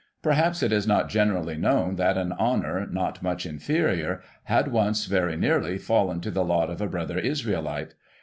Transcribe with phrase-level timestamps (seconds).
[0.23, 5.37] Perhaps it is not generally known that an honour, not much inferior, had, once, very
[5.37, 7.93] nearly fallen to the lot of a brother Israelite.